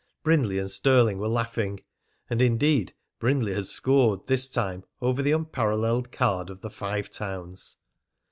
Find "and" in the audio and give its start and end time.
0.57-0.71, 2.27-2.41